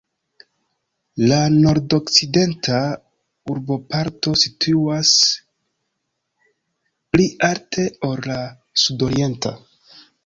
[1.31, 2.79] La nordokcidenta
[3.55, 5.11] urboparto situas
[7.13, 8.39] pli alte ol la
[8.87, 9.55] sudorienta.